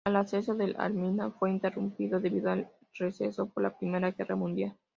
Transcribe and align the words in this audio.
El 0.03 0.15
ascenso 0.15 0.55
del 0.55 0.75
Arminia 0.79 1.29
fue 1.29 1.51
interrumpido 1.51 2.19
debido 2.19 2.49
al 2.49 2.67
receso 2.91 3.47
por 3.51 3.61
la 3.61 3.77
Primera 3.77 4.09
Guerra 4.09 4.35
Mundial. 4.35 4.75